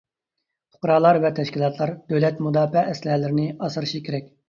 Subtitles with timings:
[0.75, 4.39] پۇقرالار ۋە تەشكىلاتلار دۆلەت مۇداپىئە ئەسلىھەلىرىنى ئاسرىشى كېرەك.